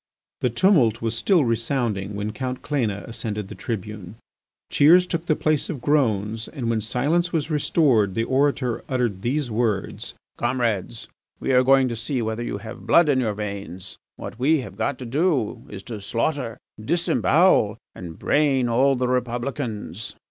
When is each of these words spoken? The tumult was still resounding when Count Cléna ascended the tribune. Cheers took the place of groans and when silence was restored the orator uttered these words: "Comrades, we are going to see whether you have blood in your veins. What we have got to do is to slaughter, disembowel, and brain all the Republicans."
The 0.39 0.49
tumult 0.49 1.03
was 1.03 1.15
still 1.15 1.45
resounding 1.45 2.15
when 2.15 2.31
Count 2.33 2.63
Cléna 2.63 3.07
ascended 3.07 3.49
the 3.49 3.53
tribune. 3.53 4.15
Cheers 4.71 5.05
took 5.05 5.27
the 5.27 5.35
place 5.35 5.69
of 5.69 5.79
groans 5.79 6.47
and 6.47 6.71
when 6.71 6.81
silence 6.81 7.31
was 7.31 7.51
restored 7.51 8.15
the 8.15 8.23
orator 8.23 8.83
uttered 8.89 9.21
these 9.21 9.51
words: 9.51 10.15
"Comrades, 10.37 11.07
we 11.39 11.51
are 11.51 11.61
going 11.63 11.87
to 11.87 11.95
see 11.95 12.19
whether 12.19 12.41
you 12.41 12.57
have 12.57 12.87
blood 12.87 13.09
in 13.09 13.19
your 13.19 13.35
veins. 13.35 13.99
What 14.15 14.39
we 14.39 14.61
have 14.61 14.75
got 14.75 14.97
to 14.97 15.05
do 15.05 15.61
is 15.69 15.83
to 15.83 16.01
slaughter, 16.01 16.57
disembowel, 16.83 17.77
and 17.93 18.17
brain 18.17 18.67
all 18.69 18.95
the 18.95 19.07
Republicans." 19.07 20.15